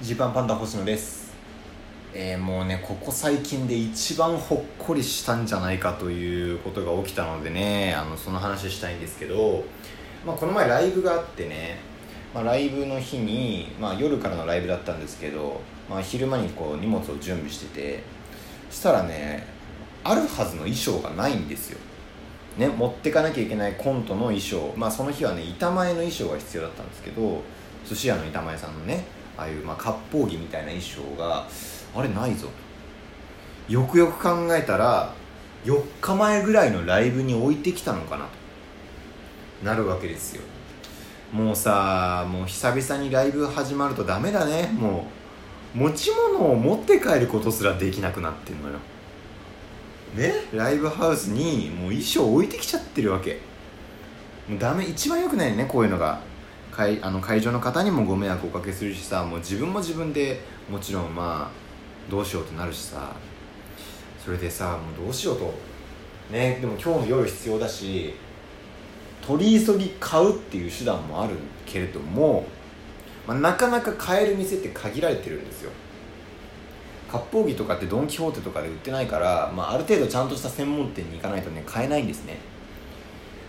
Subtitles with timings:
[0.00, 1.32] ジーパンパンダ星野です。
[2.14, 9.64] えー、もうねここ最近で一番ほっこりしたんじゃないかということが起きたのでねあのその話したいんですけど、
[10.24, 11.78] まあ、この前ライブがあってね、
[12.32, 18.02] まあ、ライブの日に、まあ、夜からのライブだったんですけど、まあ、昼間にこう荷物を準備してて
[18.70, 19.48] そしたらね
[20.04, 21.80] あるはずの衣装がないんですよ。
[22.56, 27.42] ね、持ってかなきゃいけないコントの衣装、まあ、その日はね板前の衣装が必要だったんですけど
[27.84, 31.46] 寿司屋の板前さんのねああいうまあ割烹着みたいな衣装が
[31.94, 33.72] あれないぞと。
[33.72, 35.14] よくよく考えたら
[35.64, 38.30] 4日前ぐらいのライブに置いてきたのかなと。
[39.64, 40.42] なるわけですよ。
[41.32, 44.70] もうさもう久々にライブ始まるとダメだね。
[44.72, 45.06] も
[45.74, 48.74] う持ち物を持って帰ることすらできなくなってんのよ。
[50.16, 50.32] ね？
[50.52, 53.40] ライブハウスにもう衣装置いてきちゃってるわけ。
[54.48, 56.26] もうダメ一番よくないねこういうのが。
[56.78, 63.16] 会あの会場の方にもご迷惑おかけするしさもう自分も自分でもちろんまあどうしようってなるしさ
[64.24, 65.52] それでさもうどうしようと。
[66.30, 68.14] ねでも今日の夜必要だし
[69.26, 71.34] 取り急ぎ買うっていう手段もある
[71.66, 72.46] けれども、
[73.26, 75.70] まあ、なかなか買える店って限られてるんですよ。
[77.10, 82.36] 割烹着とかってドン・キホーテとかで売ってないから、まあ、ある程度ちゃんとした専門店に行かないとね買えないんですね。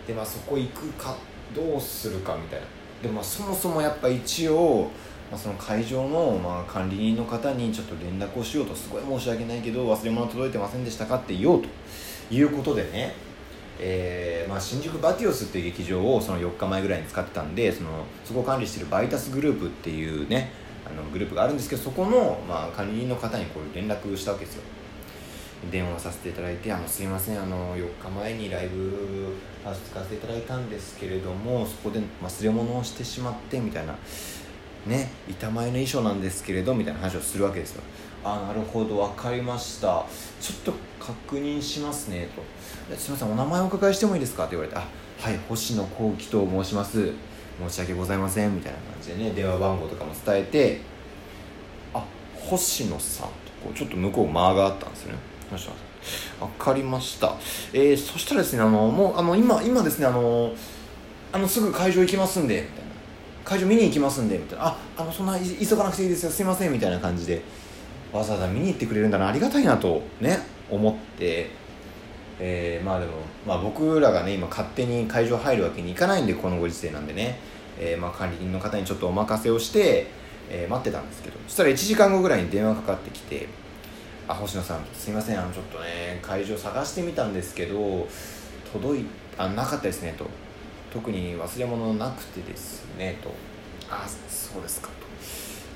[0.07, 1.15] でまあそこ行くか
[1.53, 2.78] どうするかみたいな。
[3.01, 4.89] でまあそもそもやっぱ一応、
[5.31, 11.69] まあ、その会場の、まあ、管理人の方にちょっと連絡をしようとすごい申し訳ないけど忘れ物届いてませんでしたかって言おうと
[12.31, 13.29] いうことでね
[13.81, 20.51] えーまあ、新宿バティオスっていう劇場をその4日前ぐらいに使ってたんでそのそこを管理してるバイタスグループっていうね
[20.85, 24.63] あのグループがあるんですけどそこの、まあ、管理人の方にこう連絡したわけですよ。
[25.71, 33.95] 電話させていただいて「あのすいませんあの4日前にライブハウス使わせていただいたんですけれどもそこで忘れ物をしてしまって」みたいな
[34.87, 37.83] ね板前の衣装なんですけれどみたいな話をするわけですよ。
[38.23, 40.05] あなるほど分かりました。
[40.41, 42.27] ちょっと確認しますね
[42.89, 42.95] と。
[42.97, 44.45] すいませんお名前お伺いしてもいいですか？
[44.45, 44.85] って言われてあ
[45.19, 47.11] はい星野幸喜と申します。
[47.67, 50.79] 申し訳ございませんみたいな感じでね電話番号とかも伝えて
[51.93, 52.01] あ
[52.37, 53.31] 星野さんと
[53.63, 55.19] こうちょっと向こう間があったんですよね。
[56.39, 57.35] 分かりました。
[57.73, 60.53] えー、そしたらですねあのもうあの今今ですねあの
[61.31, 62.89] あのすぐ会場行きますんでみたいな。
[63.45, 64.67] 会場見に行きますんでみたいな。
[64.67, 66.31] ああのそんな急がなくていいですよ。
[66.31, 66.71] すいません。
[66.71, 67.41] みたいな感じで。
[68.11, 69.27] わざわざ見に行ってくれるんだな。
[69.27, 70.39] ありがたいなとね
[70.69, 71.49] 思って。
[72.39, 73.11] えー、まあでも、
[73.45, 77.37] まあ、僕らがね今勝手に会場入るわけにいかないんでこのご時世なんでね、
[77.77, 80.07] えー、まあ管理人の方にちょっとお任せをして、
[80.49, 81.37] えー、待ってたんですけど。
[81.47, 83.47] そしたら1時間後ぐらいに電話かかってきて
[84.29, 88.07] 「あ星野さんすいませんあのちょっとね会場探してみたんですけど
[88.71, 89.05] 届い
[89.39, 90.25] あなかったですね」と
[90.93, 93.31] 「特に忘れ物なくてですね」と
[93.89, 95.09] 「あそうですか」と。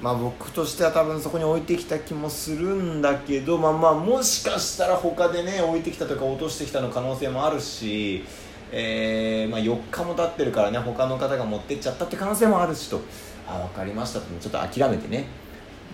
[0.02, 8.24] まあ僕としては多分そこに置いてきた気もするんだけどまあまあもしかしたら他でね置いてきたとか落としてきたの可能性もあるし、
[8.72, 13.02] えー、まあ、4日も経ってるからね他の方が持ってっちゃったって可能性もあるしと。
[13.48, 14.26] あ分かりましたと。
[14.40, 15.26] ちょっと諦めてね。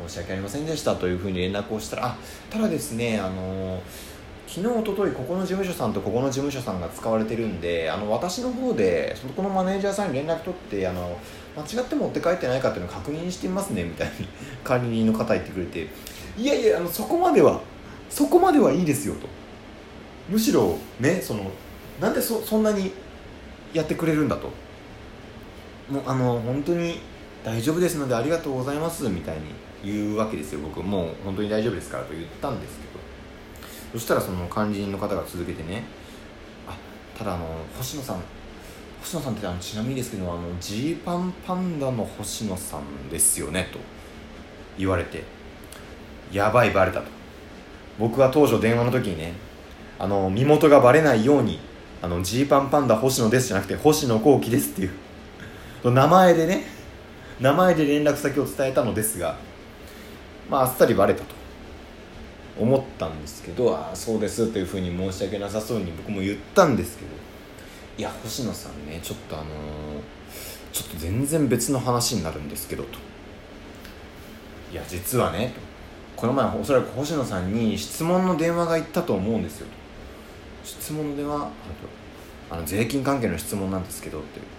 [0.07, 2.17] 申し訳ありませんでしたというふうに連絡をしたらあ
[2.49, 3.81] ただですねあの
[4.47, 11.19] 昨日おとといここの事務所さんとここの事務所さんが使われてるんであの私の方でそこのマネージャーさんに連絡取ってあの
[11.55, 14.27] 間違って持って帰ってないかっていうのを確認してみますねみたいに
[14.63, 15.87] 管理人の方言ってくれて。
[16.37, 17.59] いやいやあのそこまでは
[18.09, 19.27] そこまではいいですよと。
[20.29, 21.51] むしろねその
[21.99, 22.91] なんでそそんなに
[23.73, 24.49] やってくれるんだと。
[25.91, 26.99] もうあの本当に
[27.43, 29.41] 大丈夫ですのでありがとうございますみたいに
[29.83, 30.59] 言うわけですよ。
[30.59, 32.89] 僕もう本当に大丈夫ですからと言ったんですけど。
[33.93, 35.83] そしたらその管理人の方が続けてね
[36.67, 36.75] あ
[37.17, 37.45] ただあの
[37.75, 38.21] 星野さん
[39.01, 43.79] 星野さんってあのちなみにですけどあのジーパンパンダの星野さんですよねと
[44.77, 45.23] 言われて。
[46.31, 47.07] やばいバレたと。
[47.97, 49.33] 僕は当初電話の時にね
[49.97, 51.59] あの身元がバレないように
[52.01, 54.91] あのジーパンパンダ星野ですじゃなくて星野幸喜ですっていう。
[55.91, 56.78] 名前でね
[57.39, 59.37] 名前で連絡先を伝えたのですが
[60.49, 61.35] まああっさりバレたと
[62.59, 67.11] 思ったんですけどああそうですというふうに申し訳なさそうに僕も言ったんですけど
[67.97, 69.49] いや星野さんねちょっとあのー、
[70.73, 72.89] ちょっと全然別の話になるんですけどと。
[74.71, 75.53] いや実はね
[76.15, 79.67] この前おそらく星野さんに質問の電話が行ったと思うんですよ
[80.63, 81.49] 質問の電話
[82.51, 84.58] あの税金関係の質問なんですけどって。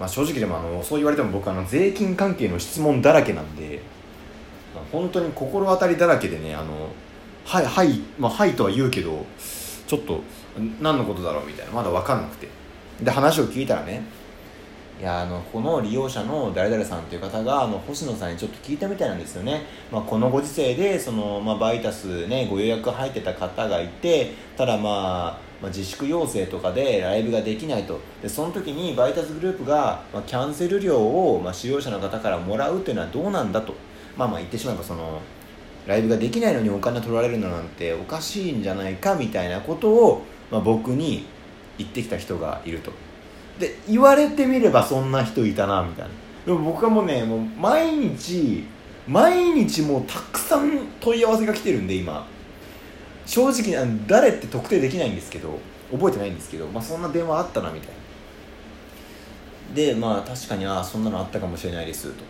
[0.00, 3.82] まあ正直でもあのそう言われても僕あの税金関係の質問だらけなんで
[4.90, 6.88] 本当に心当たりだらけでねあの
[7.44, 9.24] はいはいまあはいとは言うけど
[9.86, 10.22] ちょっと
[10.80, 12.60] 何のことだろうみたいなまだ分かんなくて。
[13.02, 14.02] で話を聞いたらね
[15.00, 28.00] いやあのこの利用者の誰々さんという方があの星野さんにちょっと聞いたみたいなんですよね、まあ、このご時世でその、まあ、バイタス、ね、ご予約入ってた方がいてただ、まあ、まあ自粛要請とかでライブができないと。
[28.22, 33.74] でその時にバイタスグループが、まあ、キャンセル料を、まあ、使用者の方からもらうっていうのはどうなんだと。
[34.16, 35.20] まあまあ言ってしまえばその
[35.86, 41.26] ライブができないのにお金取られるのなんておかしいんじゃないかみたいなことを、まあ、僕に
[41.78, 42.92] 言ってきた人がいると。
[43.58, 46.10] で言われてみればそんな人いたなみたいな。
[46.46, 48.64] でも僕はもうねもう毎日
[49.06, 52.26] 毎日もうたくさん問い合わせが来てるんで今。
[53.26, 55.58] 正直あの誰って特定できないんですけど
[55.92, 57.94] 覚えてないんですけど、まあ、そんな電話あったなみたいな。
[59.74, 62.24] でまあ確かにああそんなのあったかもしれないですと。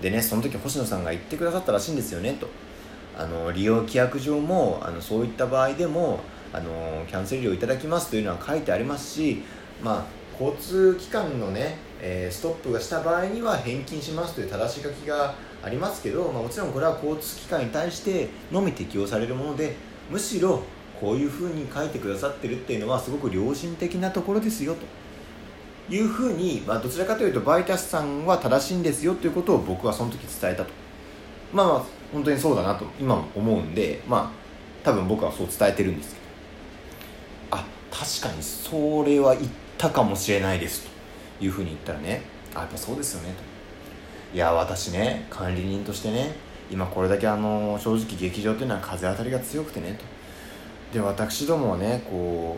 [0.00, 2.48] でねその時星野さんが言ってくださったらしいんですよねと。
[3.18, 6.20] あの利用規約上もあのそういった場合でも
[6.52, 9.42] あのキャンセル料いただきますというのは書いてありますし
[9.82, 10.04] まあ
[10.40, 19.74] 交通機関のね、えー、ストップがした場合には返金しますという正し書きがありますけど、まあ、もちろんこれは交通機関に対してのみ適用されるもので
[20.10, 20.62] むしろ
[21.00, 30.70] こういうふうに書いてくださってるっていうのはすごく良心的なところですよというふうに、まあ、どちらかというとバイタスさんは正しいんですよということを僕はその時伝えたと。
[31.52, 34.30] まあ本当にそうだなと今も思うんでまあ
[34.84, 36.26] 多分僕はそう伝えてるんですけど。
[37.58, 40.95] あ確かにそれは言ったかもしれないですと。
[41.40, 42.22] いうふうに言ったらね
[42.54, 44.36] あやっぱそうですよねと。
[44.36, 46.34] いや私ね管理人としてね
[46.70, 49.98] 今これだけあの正直劇場というのは風当たりが強くてね
[50.92, 50.98] と。
[50.98, 52.56] で私どもはねこ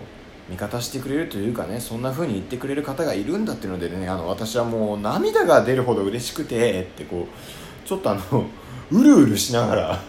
[0.48, 8.46] う味方してくれるというかねそんな風に言ってくれる方がいるんだっていうのでねあの私はもう涙が出るほど嬉しくてってこうちょっとあの
[8.90, 10.00] うるうるしながら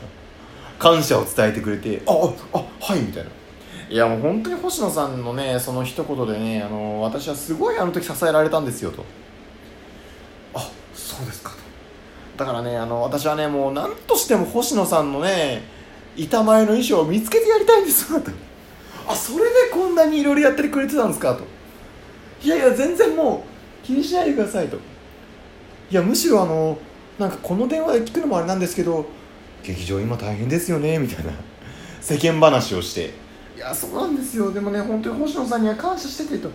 [0.78, 3.39] 感謝を伝えてくれてああはいみたいな。
[3.90, 9.04] いやもう本当に星野さんのねその一言でねあの私はすごいあの時支えられたんですよと。
[10.54, 11.58] あそうですかと。
[12.38, 15.64] だからねあの私はねもう何としても星野さんのね
[16.16, 18.30] 板前の衣装を見つけてやりたいんですよと。
[19.08, 21.44] あそれでこんなにいろいろやってくれてたんですかと。
[22.44, 23.44] いやいや全然も
[23.84, 24.78] う気にしないでくださいと。
[24.78, 24.80] い
[25.90, 26.78] やむしろあの
[27.18, 29.08] なんかこの電話で聞くのもあれなんですけど
[29.64, 31.32] 劇場今大変ですよねみたいな。
[32.02, 33.29] 世間話をして。
[33.60, 34.54] いやそうなんですよ。
[34.54, 36.50] でもね本当に星野さんには感謝しててと。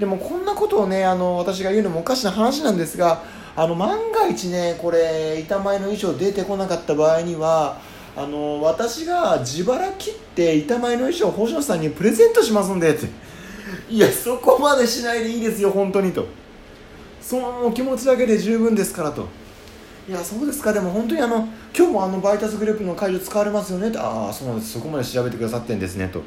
[0.00, 3.22] でもこんなことをねあの私が言うのもおかしな話なんですが
[3.54, 7.78] あの万が一ねこれ板前の衣装出てこなかった場合には
[8.16, 13.06] あの私が自腹切って板前の衣装を星野さんにプレゼントしますんでって。
[13.88, 16.26] いやそこまでしないでいいですよ本当にと。
[17.20, 19.28] その気持ちだけで十分ですからと。
[20.10, 20.72] いやそうですか。
[20.72, 23.90] でも本当にあの今日もあのバイタスグループの会場使われますよね。
[23.90, 24.72] ってああそうなんです。
[24.72, 26.20] そこまで調べてくださってんですねと。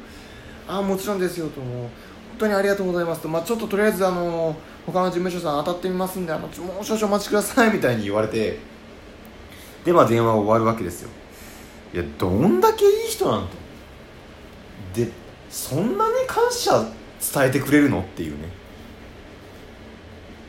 [0.66, 1.66] ああもちろんですよとも。
[1.66, 1.90] う本
[2.38, 8.58] 当にありがとうございますと、まあ、ちょっととりあえずあの他の事務所さん当たってみますんであのもう少々お待ちくださいみたいに言われて。
[9.84, 11.10] でまあ電話が終わるわけですよ。
[11.92, 13.48] いやどんだけいい人なんと
[14.98, 15.10] で
[15.50, 16.90] そんなに感謝
[17.20, 18.00] 伝えてくれるの？
[18.00, 18.48] っていうね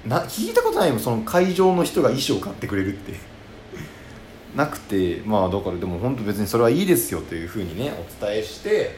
[0.08, 3.14] な聞いたことないもんその会場の人が衣装買ってくれるって。
[4.56, 8.96] なくてまあだからでも本当別にそれはいいですよというふうにねお伝えして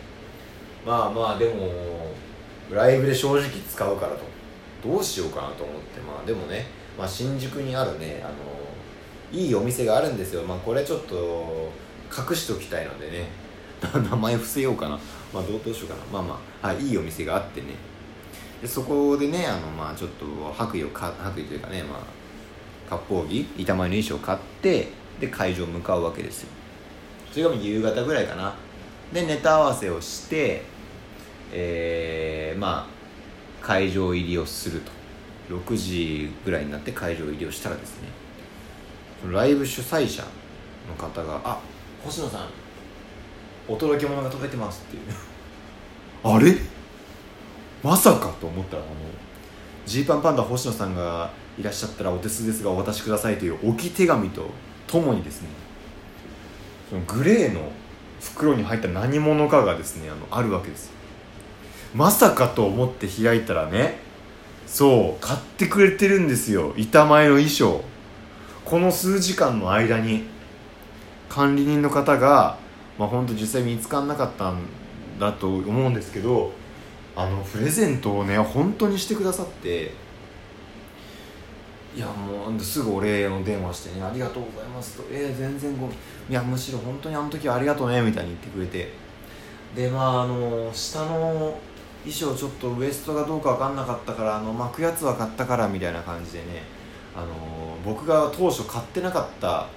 [0.86, 2.14] まあまあでも
[2.72, 4.38] ライブで正直使うからと。
[4.84, 6.66] どうしようかなと思ってまあでもね、
[6.98, 8.34] まあ、新宿にあるねあの
[9.40, 10.44] いいお店があるんですよ。
[10.44, 11.70] まあこれちょっと
[12.16, 13.28] 隠しておきたいのでね。
[14.10, 14.98] 名前伏せようかな。
[15.34, 16.02] まあどうどうしようかな。
[16.14, 17.68] まあまあ、はい、いいお店があってね。
[18.62, 21.98] でそこでねあのまあちょっと白衣を白衣というかねま
[22.90, 24.88] あ割烹着板前の衣装を買って
[25.20, 26.50] で会場を向かうわけですよ。
[27.32, 28.56] それがも夕方ぐらいかな。
[29.14, 30.64] でネタ合わせをして
[31.52, 34.98] えー、まあ会場入りをすると。
[35.50, 38.10] 6時ぐらいになって会場入りをしたらですね
[39.32, 40.24] ライブ主催者
[40.88, 41.60] の方が「あ
[42.04, 42.50] 星野さん
[43.68, 45.04] お届け物が届いてます」っていう。
[46.24, 46.54] あれ？
[47.88, 48.92] まさかと思ったらあの
[49.86, 54.50] ジーパンパンダ星野さんがいらっしゃったらお手数ですがお渡しくださいという置き手紙と
[54.88, 55.48] ともにですね
[56.90, 57.72] そのグレーの
[58.20, 60.92] 袋に入った何者かがですねあのあるわけです。
[61.96, 64.00] まさかと思って開いたらね
[64.66, 66.74] そう買ってくれてるんですよ。
[66.76, 67.86] 板前の衣装。
[68.66, 70.26] この数時間の間に
[71.30, 72.58] 管理人の方が
[73.00, 74.60] まあ本当実際見つからなかったん
[75.22, 76.52] だと思うんですけど
[77.20, 79.92] あのプレゼントをね本当にしてくださって
[81.96, 85.96] いやもうすぐお礼の電話してね「ありがとうございます」と「えー、全然ごめん。
[86.30, 89.08] いやむしろ本当にあの時はありがとうね」みたいに言ってくれて。
[89.76, 91.58] でまああの下の
[92.04, 96.64] 衣装ちょっとウエストがどうか分かんなかったからあの巻くやつは買ったからみたいな感じでね
[97.16, 97.28] あの
[97.84, 99.68] 僕が当初買ってなかった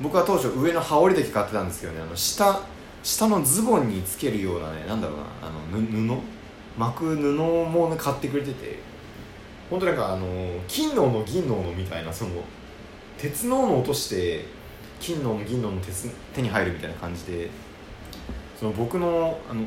[0.00, 2.60] 僕は当初上の羽織だけ買ってたんですけどねあの下
[3.02, 6.37] 下のズボンにつけるようなねなんだろうなあの布
[6.78, 8.78] 巻く布も、ね、買ってくれてて
[9.68, 10.26] 本当なんかあの
[10.68, 12.30] 金のの銀ののみたいなその
[13.18, 14.44] 鉄のの落として
[15.00, 17.50] 金のの銀のの鉄手に入るみたいな感じで
[18.58, 19.62] その僕のあの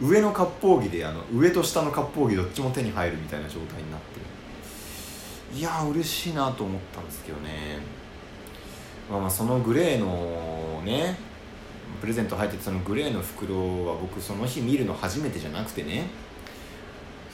[0.00, 4.22] 上の割烹着であの上と下の割烹着どっちも手に入るみたいな状態になって。
[5.54, 7.78] いや嬉しいなと思ったんですけどね。
[9.10, 11.18] まあまあそのグレーのね
[12.00, 13.54] プレゼント入っててそのグレーの袋
[13.86, 16.06] は僕その日見るの初めてじゃなくてね。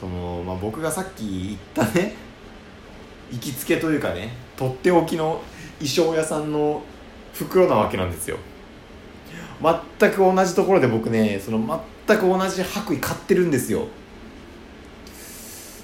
[0.00, 2.14] その、まあ、僕がさっき言ったね
[3.32, 5.42] 行きつけというかねとっておきの
[5.78, 6.82] 衣装屋さんの
[7.32, 8.38] 袋なわけなんですよ。
[9.98, 13.86] 全く同じところで僕ねその全く同じ白衣買ってるんですよ。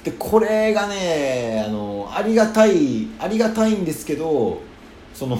[0.04, 4.60] でこれがねあのありがたいありがたいんですけど
[5.14, 5.36] その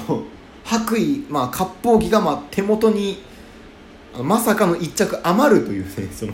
[0.65, 3.23] 白衣まあ割烹着がま手元に
[4.23, 6.33] まさかの1着余るというねその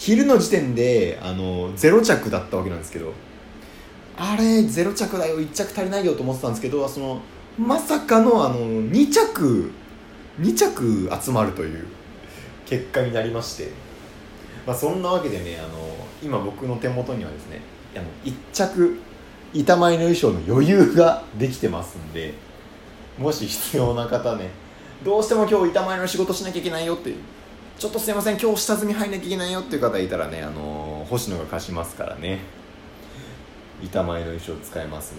[0.00, 3.12] 昼の時点であの0着だったわけなんですけど
[4.16, 7.20] あれ0着だよ1着足りないよと思ってたんですけどその
[7.58, 9.70] まさかのあの2着
[10.40, 11.86] 2着集まるという
[12.64, 13.72] 結果になりまして、
[14.66, 17.60] まあ、そんなわけでねあの今僕の手元にはですね
[17.94, 18.98] あの1着
[19.52, 22.32] 板前の衣装の余裕ができてますんで
[23.18, 24.48] もし必要な方ね
[25.04, 27.12] どうしても今日板前の仕事しなきゃいけないよって
[27.80, 32.40] ちょっとすいません今日下積み入んなきゃいけないよっていう方いたらねあの星野が貸しますからね。
[33.82, 35.16] 板前の衣装使えますん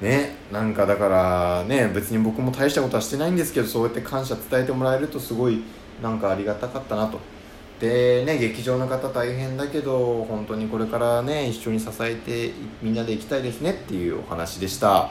[0.00, 0.08] で。
[0.08, 5.64] ねなんかだからね別に僕も大したことはしてないんですけどそうやって感謝伝えてもらえるとすごい
[6.00, 7.18] なんかありがたかったなと。
[7.80, 15.10] でね劇場の方大変だけど本当にこれからね一緒に支えてみんなで行きたいですねっていうお話でした。